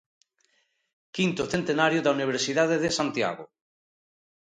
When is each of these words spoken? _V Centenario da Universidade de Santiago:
_V 1.15 1.17
Centenario 1.53 1.99
da 2.03 2.15
Universidade 2.17 2.75
de 2.83 2.89
Santiago: 2.97 3.45